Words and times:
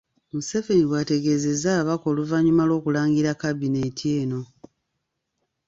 Museveni 0.33 0.83
bw’ategeezezza 0.87 1.67
ababaka 1.73 2.05
oluvannyuma 2.11 2.63
lw’okulangirira 2.65 3.31
kabineeti 3.43 4.07
eno. 4.19 4.41